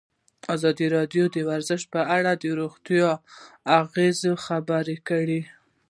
[0.55, 3.21] ازادي راډیو د ورزش په اړه د روغتیایي
[3.79, 5.41] اغېزو خبره کړې.